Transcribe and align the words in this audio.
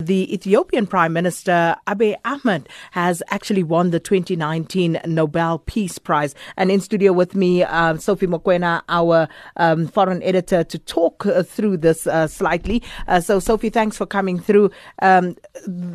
The 0.00 0.32
Ethiopian 0.32 0.86
Prime 0.86 1.12
Minister 1.12 1.76
Abiy 1.86 2.16
Ahmed 2.24 2.70
has 2.92 3.22
actually 3.28 3.62
won 3.62 3.90
the 3.90 4.00
2019 4.00 4.98
Nobel 5.04 5.58
Peace 5.58 5.98
Prize. 5.98 6.34
And 6.56 6.70
in 6.70 6.80
studio 6.80 7.12
with 7.12 7.34
me, 7.34 7.64
uh, 7.64 7.98
Sophie 7.98 8.26
Mokoena, 8.26 8.80
our 8.88 9.28
um, 9.58 9.88
foreign 9.88 10.22
editor, 10.22 10.64
to 10.64 10.78
talk 10.78 11.26
uh, 11.26 11.42
through 11.42 11.76
this 11.76 12.06
uh, 12.06 12.28
slightly. 12.28 12.82
Uh, 13.08 13.20
so, 13.20 13.40
Sophie, 13.40 13.68
thanks 13.68 13.98
for 13.98 14.06
coming 14.06 14.38
through. 14.38 14.70
Um, 15.02 15.36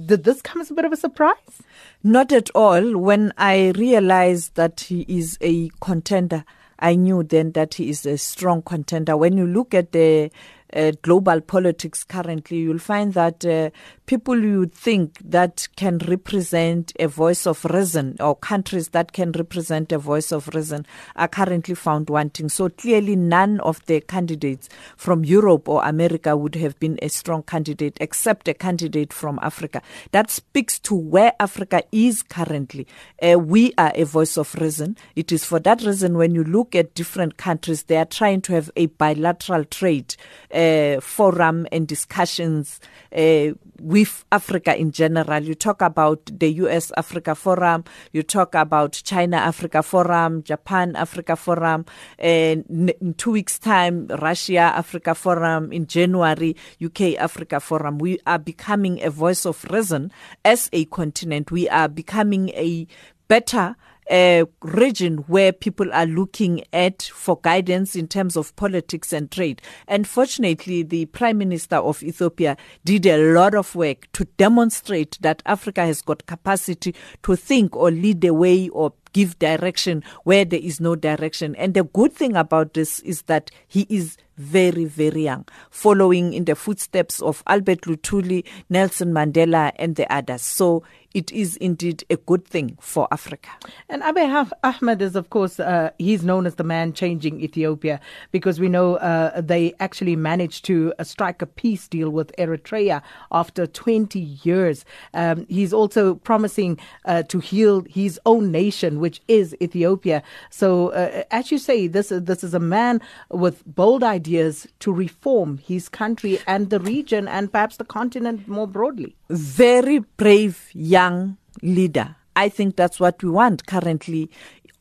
did 0.06 0.24
this 0.24 0.40
come 0.44 0.62
as 0.62 0.70
a 0.70 0.76
bit 0.76 0.86
of 0.86 0.94
a 0.94 0.98
surprise? 0.98 1.64
Not 2.04 2.32
at 2.32 2.52
all. 2.52 2.98
When 2.98 3.34
I 3.40 3.74
realized 3.76 4.54
that 4.54 4.82
he 4.82 5.04
is 5.08 5.36
a 5.42 5.72
contender, 5.82 6.46
I 6.78 6.94
knew 6.94 7.24
then 7.24 7.54
that 7.54 7.74
he 7.74 7.90
is 7.90 8.06
a 8.06 8.20
strong 8.20 8.62
contender. 8.62 9.18
When 9.18 9.36
you 9.36 9.48
look 9.48 9.74
at 9.74 9.94
the 9.94 10.30
uh, 10.76 10.92
global 11.02 11.42
politics 11.42 12.04
currently, 12.04 12.58
you'll 12.58 12.78
find 12.80 13.14
that 13.14 13.46
uh, 13.46 13.70
people 14.06 14.40
you 14.42 14.66
think 14.66 15.18
that 15.24 15.68
can 15.76 15.98
represent 16.00 16.92
a 17.00 17.08
voice 17.08 17.48
of 17.48 17.64
reason 17.66 18.16
or 18.20 18.36
countries 18.36 18.90
that 18.90 19.14
can 19.14 19.32
represent 19.32 19.92
a 19.92 19.98
voice 19.98 20.32
of 20.32 20.48
reason 20.50 20.86
are 21.16 21.28
currently 21.28 21.76
found 21.76 22.10
wanting. 22.10 22.50
So 22.50 22.70
clearly, 22.70 23.16
none 23.16 23.60
of 23.62 23.86
the 23.86 24.02
candidates 24.02 24.70
from 24.98 25.24
Europe 25.24 25.70
or 25.70 25.84
America 25.84 26.36
would 26.36 26.56
have 26.56 26.78
been 26.80 27.00
a 27.02 27.08
strong 27.08 27.44
candidate 27.44 27.98
except 28.02 28.48
a 28.48 28.54
candidate 28.54 29.14
from 29.14 29.40
Africa. 29.42 29.82
That 30.12 30.30
speaks 30.30 30.80
to 30.80 30.96
where 30.96 31.34
Africa 31.40 31.84
is 31.92 32.22
currently. 32.22 32.88
Uh, 33.22 33.40
we 33.40 33.74
are 33.78 33.92
a 33.96 34.04
voice 34.04 34.38
of 34.38 34.54
reason. 34.56 34.98
It 35.16 35.32
is 35.32 35.46
for 35.46 35.60
that 35.60 35.84
reason 35.84 36.18
when 36.18 36.36
you 36.36 36.44
look 36.44 36.76
at 36.76 36.96
different 36.96 37.38
countries, 37.38 37.84
they 37.84 37.98
are 37.98 38.06
trying 38.06 38.42
to 38.42 38.54
have 38.54 38.70
a 38.76 38.88
bilateral 38.88 39.64
trade 39.66 40.16
uh, 40.54 40.65
forum 41.02 41.68
and 41.72 41.88
discussions 41.88 42.80
uh, 43.16 43.50
with 43.80 44.26
Africa 44.32 44.76
in 44.76 44.92
general. 44.92 45.44
You 45.44 45.56
talk 45.56 45.82
about 45.82 46.26
the 46.32 46.52
US 46.54 46.92
Africa 46.98 47.36
Forum, 47.36 47.84
you 48.12 48.24
talk 48.24 48.56
about 48.56 48.94
China 48.94 49.38
Africa 49.38 49.84
Forum, 49.84 50.44
Japan 50.44 50.96
Africa 50.96 51.36
Forum, 51.36 51.86
and 52.20 52.66
in 53.02 53.14
two 53.16 53.32
weeks' 53.32 53.60
time, 53.60 54.08
Russia 54.08 54.72
Africa 54.76 55.16
Forum, 55.16 55.72
in 55.72 55.88
January, 55.88 56.56
UK 56.84 57.16
Africa 57.18 57.60
Forum. 57.60 57.98
We 57.98 58.20
are 58.26 58.40
becoming 58.40 59.04
a 59.04 59.10
voice 59.10 59.46
of 59.46 59.64
reason 59.66 60.12
as 60.44 60.70
a 60.74 60.86
continent. 60.86 61.52
We 61.52 61.68
are 61.70 61.88
becoming 61.88 62.50
a 62.50 62.88
better 63.28 63.76
a 64.10 64.44
region 64.62 65.18
where 65.28 65.52
people 65.52 65.92
are 65.94 66.06
looking 66.06 66.64
at 66.74 67.02
for 67.04 67.40
guidance 67.42 67.96
in 67.96 68.08
terms 68.08 68.36
of 68.36 68.56
politics 68.56 69.12
and 69.12 69.32
trade. 69.32 69.62
And 69.88 70.08
fortunately, 70.08 70.84
the 70.84 71.06
Prime 71.08 71.38
Minister 71.38 71.78
of 71.78 72.04
Ethiopia 72.04 72.58
did 72.84 73.06
a 73.06 73.34
lot 73.34 73.56
of 73.56 73.76
work 73.76 74.08
to 74.14 74.26
demonstrate 74.38 75.18
that 75.22 75.42
Africa 75.46 75.86
has 75.86 76.02
got 76.02 76.26
capacity 76.26 76.94
to 77.24 77.36
think 77.36 77.76
or 77.76 77.92
lead 77.92 78.22
the 78.22 78.34
way 78.34 78.70
or 78.70 78.94
give 79.16 79.40
direction 79.40 80.04
where 80.26 80.44
there 80.44 80.60
is 80.60 80.82
no 80.82 80.94
direction. 80.94 81.56
And 81.56 81.74
the 81.74 81.86
good 81.86 82.12
thing 82.12 82.36
about 82.36 82.74
this 82.74 83.00
is 83.00 83.22
that 83.24 83.50
he 83.66 83.88
is 83.90 84.18
very, 84.38 84.84
very 84.84 85.24
young, 85.24 85.48
following 85.70 86.34
in 86.34 86.44
the 86.44 86.56
footsteps 86.56 87.22
of 87.22 87.42
Albert 87.48 87.82
Lutuli, 87.84 88.44
Nelson 88.70 89.14
Mandela, 89.14 89.72
and 89.78 89.96
the 89.96 90.12
others. 90.14 90.42
So 90.42 90.84
it 91.14 91.32
is 91.32 91.56
indeed 91.58 92.04
a 92.10 92.18
good 92.18 92.46
thing 92.46 92.78
for 92.82 93.08
Africa. 93.10 93.50
And 93.88 94.02
Abiy 94.02 94.52
Ahmed 94.64 95.02
is, 95.02 95.16
of 95.16 95.30
course, 95.30 95.62
uh, 95.62 95.92
he's 95.98 96.26
known 96.26 96.46
as 96.46 96.56
the 96.56 96.66
man 96.66 96.92
changing 96.92 97.40
Ethiopia 97.40 98.02
because 98.34 98.60
we 98.60 98.68
know 98.68 98.96
uh, 98.96 99.40
they 99.40 99.74
actually 99.80 100.18
managed 100.18 100.66
to 100.66 100.94
uh, 101.00 101.06
strike 101.06 101.42
a 101.42 101.46
peace 101.46 101.88
deal 101.88 102.10
with 102.10 102.36
Eritrea 102.38 103.02
after 103.32 103.66
20 103.66 104.20
years. 104.20 104.84
Um, 105.14 105.46
he's 105.48 105.72
also 105.72 106.16
promising 106.16 106.78
uh, 107.06 107.24
to 107.24 107.40
heal 107.40 107.86
his 107.90 108.20
own 108.26 108.52
nation, 108.52 109.00
which 109.06 109.22
is 109.28 109.56
Ethiopia. 109.62 110.24
So, 110.50 110.90
uh, 110.90 111.24
as 111.30 111.52
you 111.52 111.60
say, 111.60 111.86
this 111.96 112.10
this 112.30 112.44
is 112.44 112.54
a 112.56 112.66
man 112.78 113.02
with 113.30 113.58
bold 113.80 114.04
ideas 114.04 114.68
to 114.80 114.90
reform 114.92 115.60
his 115.72 115.90
country 115.90 116.40
and 116.48 116.62
the 116.74 116.80
region 116.80 117.28
and 117.28 117.52
perhaps 117.52 117.78
the 117.78 117.86
continent 117.86 118.48
more 118.48 118.68
broadly. 118.78 119.16
Very 119.30 120.00
brave 120.24 120.56
young 120.74 121.38
leader. 121.62 122.16
I 122.36 122.50
think 122.50 122.76
that's 122.76 123.00
what 123.00 123.22
we 123.24 123.30
want 123.30 123.68
currently 123.68 124.24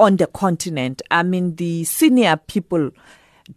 on 0.01 0.17
the 0.17 0.27
continent. 0.27 1.03
I 1.11 1.23
mean, 1.23 1.57
the 1.57 1.85
senior 1.85 2.37
people 2.37 2.91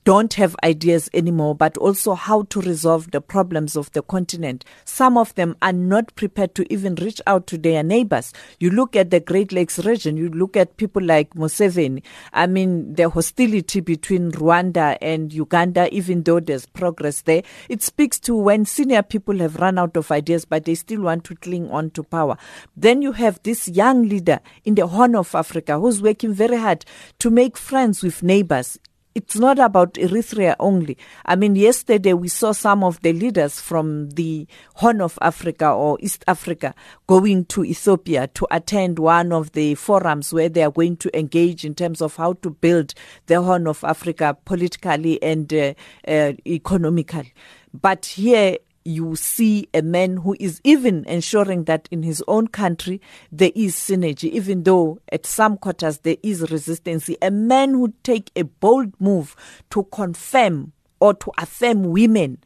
don't 0.03 0.33
have 0.33 0.55
ideas 0.63 1.09
anymore, 1.13 1.55
but 1.55 1.77
also 1.77 2.13
how 2.13 2.43
to 2.43 2.61
resolve 2.61 3.11
the 3.11 3.21
problems 3.21 3.77
of 3.77 3.91
the 3.93 4.01
continent. 4.01 4.65
Some 4.83 5.17
of 5.17 5.33
them 5.35 5.55
are 5.61 5.73
not 5.73 6.13
prepared 6.15 6.55
to 6.55 6.71
even 6.71 6.95
reach 6.95 7.21
out 7.25 7.47
to 7.47 7.57
their 7.57 7.83
neighbors. 7.83 8.33
You 8.59 8.69
look 8.69 8.95
at 8.95 9.11
the 9.11 9.19
Great 9.21 9.51
Lakes 9.51 9.79
region, 9.79 10.17
you 10.17 10.29
look 10.29 10.57
at 10.57 10.77
people 10.77 11.01
like 11.01 11.33
Museveni. 11.35 12.03
I 12.33 12.47
mean, 12.47 12.95
the 12.95 13.09
hostility 13.09 13.79
between 13.79 14.31
Rwanda 14.31 14.97
and 15.01 15.31
Uganda, 15.31 15.93
even 15.93 16.23
though 16.23 16.41
there's 16.41 16.65
progress 16.65 17.21
there, 17.21 17.43
it 17.69 17.81
speaks 17.81 18.19
to 18.21 18.35
when 18.35 18.65
senior 18.65 19.03
people 19.03 19.37
have 19.39 19.55
run 19.55 19.77
out 19.77 19.95
of 19.95 20.11
ideas, 20.11 20.43
but 20.43 20.65
they 20.65 20.75
still 20.75 21.01
want 21.01 21.23
to 21.25 21.35
cling 21.35 21.71
on 21.71 21.91
to 21.91 22.03
power. 22.03 22.37
Then 22.75 23.01
you 23.01 23.13
have 23.13 23.41
this 23.43 23.69
young 23.69 24.09
leader 24.09 24.41
in 24.65 24.75
the 24.75 24.87
Horn 24.87 25.15
of 25.15 25.33
Africa 25.33 25.79
who's 25.79 26.01
working 26.01 26.33
very 26.33 26.57
hard 26.57 26.83
to 27.19 27.29
make 27.29 27.55
friends 27.57 28.03
with 28.03 28.21
neighbors 28.21 28.77
it's 29.17 29.35
not 29.35 29.57
about 29.57 29.95
Eritrea 29.95 30.55
only. 30.59 30.95
I 31.25 31.35
mean, 31.35 31.55
yesterday 31.55 32.13
we 32.13 32.27
saw 32.27 32.51
some 32.51 32.83
of 32.83 33.01
the 33.01 33.13
leaders 33.13 33.59
from 33.59 34.11
the 34.11 34.45
Horn 34.75 35.01
of 35.01 35.17
Africa 35.23 35.71
or 35.71 35.97
East 36.01 36.23
Africa 36.27 36.75
going 37.07 37.45
to 37.45 37.65
Ethiopia 37.65 38.27
to 38.27 38.45
attend 38.51 38.99
one 38.99 39.31
of 39.33 39.53
the 39.53 39.73
forums 39.73 40.31
where 40.31 40.49
they 40.49 40.61
are 40.61 40.69
going 40.69 40.97
to 40.97 41.17
engage 41.17 41.65
in 41.65 41.73
terms 41.73 41.99
of 41.99 42.15
how 42.15 42.33
to 42.33 42.51
build 42.51 42.93
the 43.25 43.41
Horn 43.41 43.65
of 43.65 43.83
Africa 43.83 44.37
politically 44.45 45.19
and 45.23 45.51
uh, 45.51 45.73
uh, 46.07 46.33
economically. 46.45 47.33
But 47.73 48.05
here 48.05 48.57
you 48.87 49.15
see 49.15 49.67
a 49.73 49.81
man 49.81 50.17
who 50.17 50.35
is 50.39 50.61
even 50.63 51.03
ensuring 51.05 51.65
that 51.65 51.89
in 51.91 52.03
his 52.03 52.23
own 52.27 52.47
country 52.47 53.01
there 53.31 53.51
is 53.53 53.75
synergy, 53.75 54.31
even 54.31 54.63
though 54.63 54.99
at 55.11 55.25
some 55.25 55.57
quarters 55.57 55.99
there 55.99 56.15
is 56.23 56.49
resistance. 56.49 57.09
A 57.21 57.29
man 57.29 57.71
who 57.71 57.93
take 58.03 58.31
a 58.35 58.43
bold 58.43 58.93
move 58.99 59.35
to 59.71 59.83
confirm 59.85 60.71
or 60.99 61.13
to 61.13 61.31
affirm 61.37 61.83
women 61.83 62.37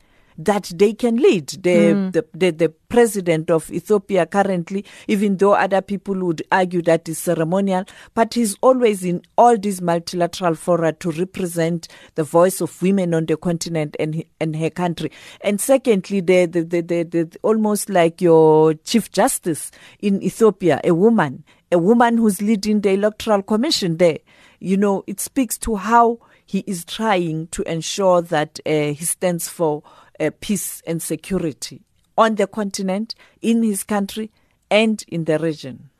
that 0.45 0.71
they 0.75 0.93
can 0.93 1.17
lead. 1.17 1.47
The, 1.49 1.69
mm. 1.93 2.11
the, 2.11 2.25
the, 2.33 2.51
the, 2.51 2.73
president 2.91 3.49
of 3.49 3.71
Ethiopia 3.71 4.25
currently, 4.25 4.83
even 5.07 5.37
though 5.37 5.53
other 5.53 5.81
people 5.81 6.13
would 6.25 6.41
argue 6.51 6.81
that 6.81 7.07
is 7.07 7.17
ceremonial, 7.17 7.85
but 8.15 8.33
he's 8.33 8.57
always 8.59 9.05
in 9.05 9.21
all 9.37 9.57
these 9.57 9.81
multilateral 9.81 10.55
fora 10.55 10.91
to 10.91 11.09
represent 11.11 11.87
the 12.15 12.23
voice 12.25 12.59
of 12.59 12.81
women 12.81 13.13
on 13.13 13.25
the 13.27 13.37
continent 13.37 13.95
and, 13.97 14.21
and 14.41 14.57
her 14.57 14.69
country. 14.69 15.09
And 15.39 15.61
secondly, 15.61 16.19
the, 16.19 16.47
the, 16.47 16.63
the, 16.63 16.81
the, 16.81 17.03
the 17.03 17.37
almost 17.43 17.89
like 17.89 18.21
your 18.21 18.73
chief 18.73 19.09
justice 19.09 19.71
in 19.99 20.21
Ethiopia, 20.21 20.81
a 20.83 20.93
woman, 20.93 21.45
a 21.71 21.77
woman 21.77 22.17
who's 22.17 22.41
leading 22.41 22.81
the 22.81 22.91
electoral 22.91 23.41
commission 23.41 23.95
there. 23.97 24.19
You 24.59 24.75
know, 24.75 25.03
it 25.07 25.21
speaks 25.21 25.57
to 25.59 25.77
how 25.77 26.19
he 26.45 26.65
is 26.67 26.83
trying 26.83 27.47
to 27.47 27.63
ensure 27.63 28.21
that 28.23 28.59
uh, 28.65 28.69
he 28.91 29.05
stands 29.05 29.47
for 29.47 29.83
uh, 30.21 30.31
peace 30.39 30.81
and 30.85 31.01
security 31.01 31.81
on 32.17 32.35
the 32.35 32.47
continent, 32.47 33.15
in 33.41 33.63
his 33.63 33.83
country, 33.83 34.31
and 34.69 35.03
in 35.07 35.25
the 35.25 35.39
region. 35.39 35.90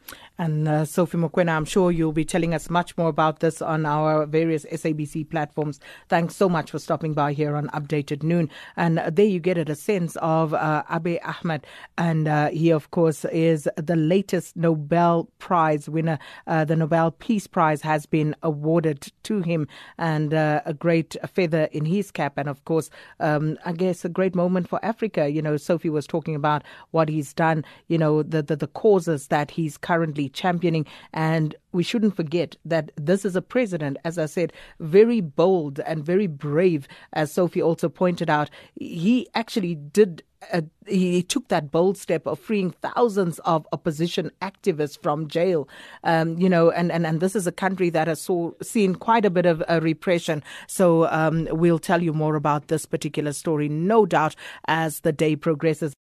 And 0.41 0.68
uh, 0.68 0.85
Sophie 0.85 1.19
Mokoena, 1.19 1.56
I'm 1.56 1.66
sure 1.66 1.91
you'll 1.91 2.13
be 2.13 2.25
telling 2.25 2.56
us 2.56 2.68
much 2.68 2.97
more 2.97 3.09
about 3.09 3.41
this 3.41 3.62
on 3.62 3.85
our 3.85 4.25
various 4.25 4.66
SABC 4.66 5.29
platforms. 5.29 5.79
Thanks 6.09 6.35
so 6.35 6.50
much 6.50 6.72
for 6.72 6.79
stopping 6.79 7.13
by 7.13 7.34
here 7.34 7.56
on 7.56 7.68
Updated 7.68 8.24
Noon. 8.24 8.50
And 8.75 8.97
there 9.07 9.28
you 9.28 9.40
get 9.40 9.59
it, 9.59 9.69
a 9.69 9.75
sense 9.75 10.16
of 10.16 10.56
uh, 10.56 10.81
Abiy 10.90 11.19
Ahmed. 11.24 11.68
And 11.96 12.28
uh, 12.28 12.50
he, 12.50 12.72
of 12.72 12.90
course, 12.90 13.23
is 13.26 13.70
the 13.76 13.96
latest 13.96 14.58
Nobel 14.58 15.29
Prize 15.38 15.88
winner. 15.88 16.17
Uh, 16.47 16.66
the 16.66 16.76
Nobel 16.76 17.11
Peace 17.11 17.46
Prize 17.46 17.84
has 17.84 18.08
been 18.08 18.35
awarded 18.41 19.11
to 19.22 19.41
him, 19.41 19.67
and 19.99 20.34
uh, 20.34 20.64
a 20.66 20.73
great 20.73 21.16
feather 21.32 21.66
in 21.72 21.85
his 21.85 22.09
cap. 22.09 22.40
And 22.40 22.49
of 22.49 22.66
course, 22.66 22.90
um, 23.20 23.59
I 23.64 23.73
guess 23.73 24.03
a 24.03 24.09
great 24.09 24.34
moment 24.34 24.67
for 24.67 24.84
Africa. 24.84 25.29
You 25.29 25.44
know, 25.44 25.58
Sophie 25.58 25.91
was 25.91 26.08
talking 26.08 26.34
about 26.34 26.64
what 26.90 27.09
he's 27.09 27.32
done, 27.32 27.64
you 27.90 27.99
know, 27.99 28.23
the, 28.23 28.41
the, 28.41 28.55
the 28.55 28.66
causes 28.66 29.28
that 29.28 29.52
he's 29.52 29.78
currently 29.78 30.30
championing. 30.33 30.85
And 31.13 31.55
we 31.72 31.83
shouldn't 31.83 32.16
forget 32.16 32.55
that 32.66 32.91
this 32.95 33.25
is 33.25 33.35
a 33.35 33.41
president, 33.41 33.97
as 34.03 34.17
I 34.17 34.25
said, 34.25 34.53
very 34.79 35.22
bold 35.22 35.79
and 35.79 36.03
very 36.03 36.28
brave, 36.28 36.87
as 37.13 37.31
Sophie 37.31 37.61
also 37.61 37.89
pointed 37.89 38.29
out. 38.29 38.49
He 38.75 39.28
actually 39.33 39.75
did 39.75 40.23
uh, 40.51 40.61
he 40.87 41.22
took 41.22 41.47
that 41.49 41.72
bold 41.72 41.97
step 41.97 42.25
of 42.25 42.39
freeing 42.39 42.72
thousands 42.72 43.39
of 43.39 43.67
opposition 43.72 44.31
activists 44.41 45.01
from 45.01 45.28
jail. 45.28 45.67
Um, 46.03 46.37
you 46.39 46.49
know, 46.49 46.72
and, 46.72 46.91
and, 46.91 47.05
and 47.05 47.19
this 47.19 47.35
is 47.35 47.45
a 47.45 47.51
country 47.51 47.89
that 47.91 48.07
has 48.07 48.22
saw, 48.22 48.51
seen 48.61 48.95
quite 48.95 49.25
a 49.25 49.29
bit 49.29 49.45
of 49.45 49.63
uh, 49.69 49.79
repression. 49.81 50.43
So 50.67 51.07
um, 51.07 51.47
we'll 51.51 51.79
tell 51.79 52.01
you 52.01 52.13
more 52.13 52.35
about 52.35 52.67
this 52.67 52.85
particular 52.85 53.34
story, 53.34 53.69
no 53.69 54.05
doubt, 54.05 54.35
as 54.66 55.01
the 55.01 55.11
day 55.11 55.35
progresses. 55.35 55.93